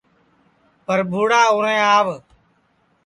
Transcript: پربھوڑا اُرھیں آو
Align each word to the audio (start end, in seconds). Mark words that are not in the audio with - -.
پربھوڑا 0.85 1.41
اُرھیں 1.53 1.79
آو 1.95 2.05